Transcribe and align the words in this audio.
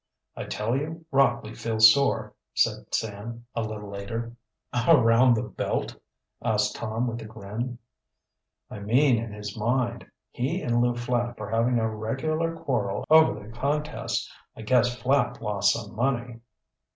"I 0.35 0.45
tell 0.45 0.75
you, 0.75 1.05
Rockley 1.11 1.53
feels 1.53 1.93
sore," 1.93 2.33
said 2.55 2.91
Sam, 2.91 3.45
a 3.55 3.61
little 3.61 3.87
later. 3.91 4.35
"Around 4.87 5.35
the 5.35 5.43
belt?" 5.43 5.95
asked 6.41 6.75
Tom 6.75 7.05
with 7.05 7.21
a 7.21 7.25
grin. 7.25 7.77
"I 8.67 8.79
mean 8.79 9.19
in 9.23 9.31
his 9.31 9.55
mind. 9.55 10.09
He 10.31 10.59
and 10.63 10.81
Lew 10.81 10.95
Flapp 10.95 11.39
are 11.39 11.51
having 11.51 11.77
a 11.77 11.87
regular 11.87 12.57
quarrel 12.57 13.05
over 13.11 13.39
the 13.39 13.53
contest. 13.53 14.27
I 14.57 14.63
guess 14.63 14.95
Flapp 14.99 15.39
lost 15.39 15.71
some 15.71 15.95
money." 15.95 16.39